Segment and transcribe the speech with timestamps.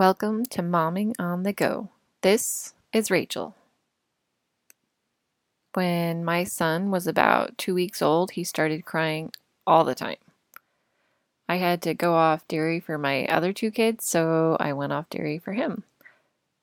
[0.00, 1.90] Welcome to Momming on the Go.
[2.22, 3.54] This is Rachel.
[5.74, 9.30] When my son was about two weeks old, he started crying
[9.66, 10.16] all the time.
[11.50, 15.10] I had to go off dairy for my other two kids, so I went off
[15.10, 15.82] dairy for him,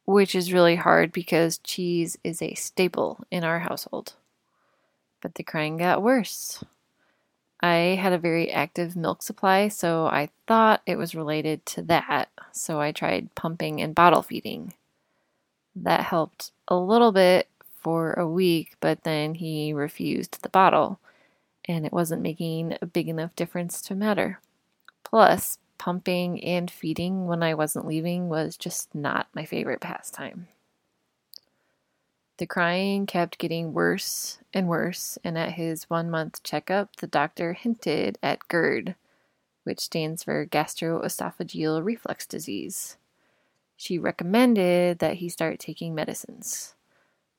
[0.05, 4.13] which is really hard because cheese is a staple in our household.
[5.21, 6.63] But the crying got worse.
[7.61, 12.29] I had a very active milk supply, so I thought it was related to that.
[12.51, 14.73] So I tried pumping and bottle feeding.
[15.75, 17.47] That helped a little bit
[17.81, 20.99] for a week, but then he refused the bottle,
[21.65, 24.39] and it wasn't making a big enough difference to matter.
[25.03, 30.47] Plus, pumping and feeding when I wasn't leaving was just not my favorite pastime.
[32.37, 37.53] The crying kept getting worse and worse, and at his one month checkup, the doctor
[37.53, 38.95] hinted at GERD,
[39.63, 42.97] which stands for gastroesophageal reflux disease.
[43.75, 46.75] She recommended that he start taking medicines.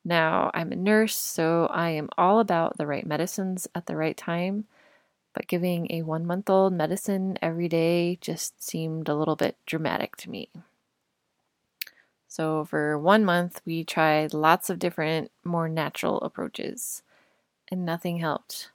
[0.03, 4.17] Now, I'm a nurse, so I am all about the right medicines at the right
[4.17, 4.65] time,
[5.33, 10.17] but giving a one month old medicine every day just seemed a little bit dramatic
[10.17, 10.49] to me.
[12.39, 17.03] So, for one month, we tried lots of different, more natural approaches,
[17.69, 18.71] and nothing helped.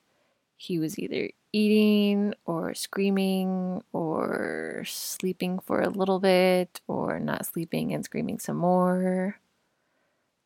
[0.58, 7.94] He was either eating or screaming or sleeping for a little bit or not sleeping
[7.94, 9.38] and screaming some more.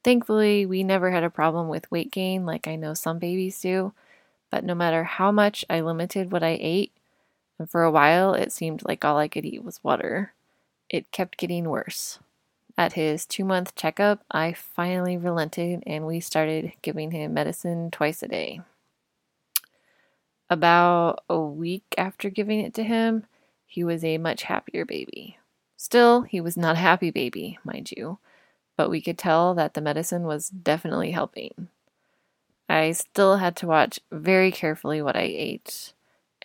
[0.05, 3.95] Thankfully, we never had a problem with weight gain like I know some babies do,
[4.49, 6.93] but no matter how much I limited what I ate,
[7.59, 10.35] and for a while it seemed like all I could eat was water,
[10.89, 12.21] it kept getting worse.
[12.79, 18.23] At his two month checkup, I finally relented and we started giving him medicine twice
[18.23, 18.61] a day.
[20.49, 23.27] About a week after giving it to him,
[23.67, 25.39] he was a much happier baby.
[25.77, 28.19] Still, he was not a happy baby, mind you,
[28.77, 31.69] but we could tell that the medicine was definitely helping.
[32.69, 35.95] I still had to watch very carefully what I ate.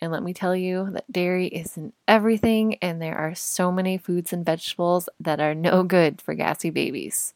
[0.04, 4.34] And let me tell you that dairy isn't everything, and there are so many foods
[4.34, 7.32] and vegetables that are no good for gassy babies.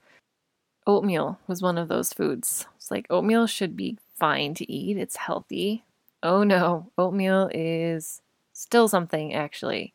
[0.86, 2.66] Oatmeal was one of those foods.
[2.76, 5.82] It's like oatmeal should be fine to eat, it's healthy.
[6.22, 8.20] Oh no, oatmeal is
[8.52, 9.94] still something actually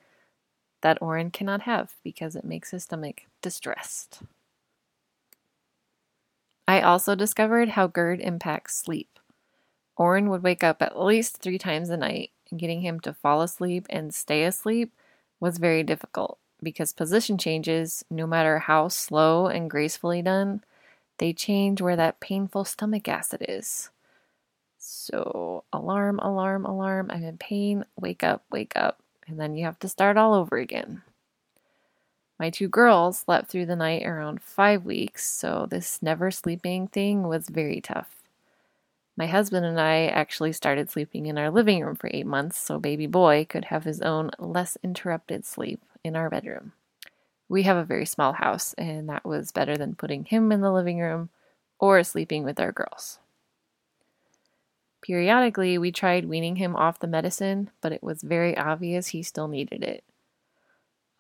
[0.82, 4.24] that Oren cannot have because it makes his stomach distressed.
[6.68, 9.20] I also discovered how GERD impacts sleep.
[9.96, 13.86] Oren would wake up at least three times a night getting him to fall asleep
[13.90, 14.94] and stay asleep
[15.40, 20.64] was very difficult because position changes, no matter how slow and gracefully done,
[21.18, 23.90] they change where that painful stomach acid is.
[24.78, 29.80] So, alarm, alarm, alarm, I'm in pain, wake up, wake up, and then you have
[29.80, 31.04] to start all over again.
[32.40, 37.24] My two girls slept through the night around five weeks, so this never sleeping thing
[37.24, 38.23] was very tough.
[39.16, 42.80] My husband and I actually started sleeping in our living room for eight months so
[42.80, 46.74] baby boy could have his own less interrupted sleep in our bedroom.
[47.48, 50.72] We have a very small house, and that was better than putting him in the
[50.72, 51.30] living room
[51.80, 53.20] or sleeping with our girls.
[55.04, 59.48] Periodically, we tried weaning him off the medicine, but it was very obvious he still
[59.48, 60.04] needed it.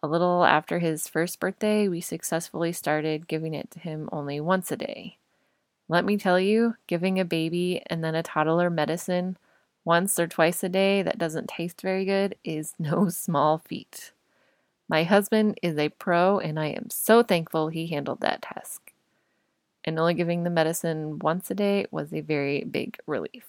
[0.01, 4.71] A little after his first birthday, we successfully started giving it to him only once
[4.71, 5.17] a day.
[5.89, 9.37] Let me tell you, giving a baby and then a toddler medicine
[9.85, 14.11] once or twice a day that doesn't taste very good is no small feat.
[14.89, 18.91] My husband is a pro, and I am so thankful he handled that task.
[19.85, 23.47] And only giving the medicine once a day was a very big relief.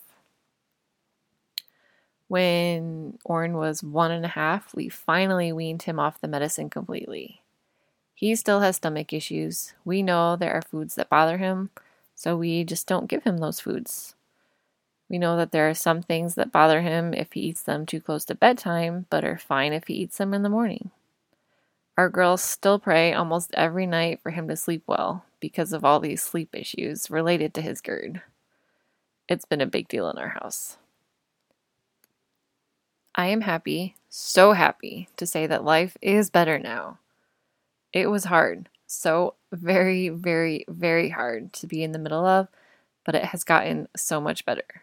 [2.29, 7.43] When Oren was one and a half, we finally weaned him off the medicine completely.
[8.15, 9.75] He still has stomach issues.
[9.85, 11.71] We know there are foods that bother him,
[12.15, 14.15] so we just don't give him those foods.
[15.09, 18.01] We know that there are some things that bother him if he eats them too
[18.01, 20.91] close to bedtime, but are fine if he eats them in the morning.
[21.97, 26.01] Our girls still pray almost every night for him to sleep well because of all
[26.01, 28.23] these sleep issues related to his GERD.
[29.29, 30.79] It's been a big deal in our house.
[33.15, 36.99] I am happy, so happy, to say that life is better now.
[37.95, 42.49] It was hard so very, very, very hard to be in the middle of,
[43.05, 44.83] but it has gotten so much better.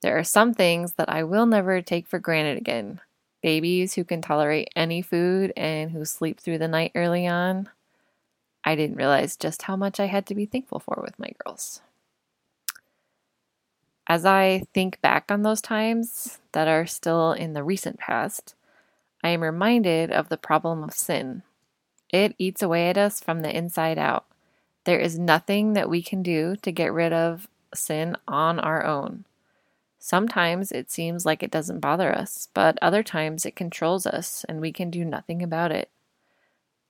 [0.00, 3.00] There are some things that I will never take for granted again.
[3.42, 7.68] Babies who can tolerate any food and who sleep through the night early on.
[8.64, 11.80] I didn't realize just how much I had to be thankful for with my girls.
[14.08, 18.54] As I think back on those times that are still in the recent past,
[19.24, 21.42] I am reminded of the problem of sin
[22.12, 24.26] It eats away at us from the inside out.
[24.84, 29.24] There is nothing that we can do to get rid of sin on our own.
[29.98, 34.60] Sometimes it seems like it doesn't bother us, but other times it controls us and
[34.60, 35.88] we can do nothing about it.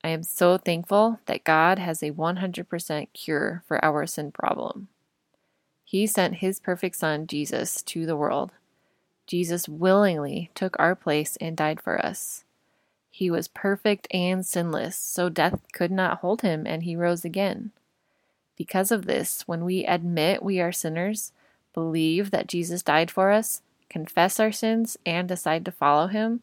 [0.03, 4.89] I am so thankful that God has a 100% cure for our sin problem.
[5.85, 8.53] He sent His perfect Son, Jesus, to the world.
[9.27, 12.45] Jesus willingly took our place and died for us.
[13.15, 17.71] He was perfect and sinless, so death could not hold him, and he rose again.
[18.57, 21.31] Because of this, when we admit we are sinners,
[21.75, 23.61] believe that Jesus died for us,
[23.91, 26.41] confess our sins, and decide to follow him,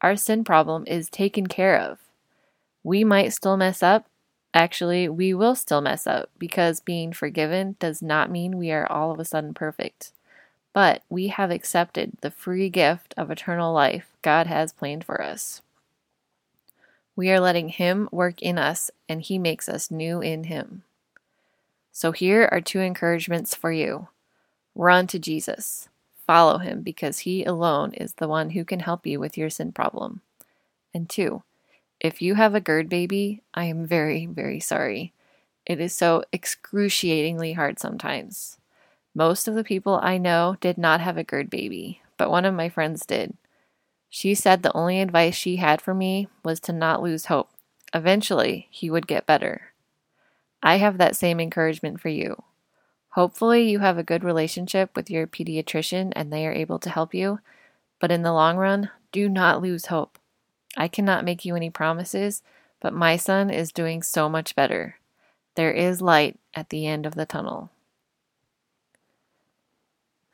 [0.00, 1.98] our sin problem is taken care of.
[2.84, 4.06] We might still mess up.
[4.54, 9.10] Actually, we will still mess up because being forgiven does not mean we are all
[9.10, 10.12] of a sudden perfect.
[10.72, 15.60] But we have accepted the free gift of eternal life God has planned for us.
[17.16, 20.82] We are letting Him work in us, and He makes us new in Him.
[21.92, 24.08] So here are two encouragements for you
[24.74, 25.88] run to Jesus,
[26.26, 29.70] follow Him because He alone is the one who can help you with your sin
[29.70, 30.22] problem.
[30.92, 31.44] And two,
[32.00, 35.12] if you have a GERD baby, I am very, very sorry.
[35.64, 38.58] It is so excruciatingly hard sometimes.
[39.14, 42.54] Most of the people I know did not have a GERD baby, but one of
[42.54, 43.36] my friends did.
[44.16, 47.50] She said the only advice she had for me was to not lose hope.
[47.92, 49.72] Eventually, he would get better.
[50.62, 52.44] I have that same encouragement for you.
[53.14, 57.12] Hopefully, you have a good relationship with your pediatrician and they are able to help
[57.12, 57.40] you,
[57.98, 60.16] but in the long run, do not lose hope.
[60.76, 62.40] I cannot make you any promises,
[62.80, 65.00] but my son is doing so much better.
[65.56, 67.72] There is light at the end of the tunnel.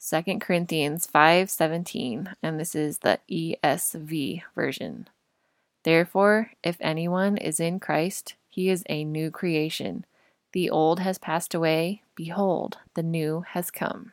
[0.02, 5.08] 2 Corinthians 5:17 and this is the ESV version.
[5.82, 10.06] Therefore, if anyone is in Christ, he is a new creation.
[10.52, 14.12] The old has passed away, behold, the new has come.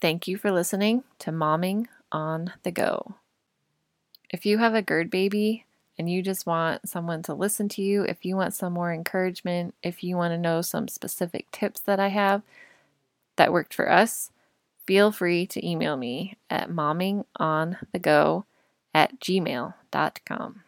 [0.00, 3.16] Thank you for listening to Momming on the Go.
[4.30, 5.64] If you have a GERD baby
[5.98, 9.74] and you just want someone to listen to you, if you want some more encouragement,
[9.82, 12.42] if you want to know some specific tips that I have,
[13.36, 14.30] that worked for us,
[14.86, 18.44] feel free to email me at mommingonthego
[18.94, 20.62] at gmail.com.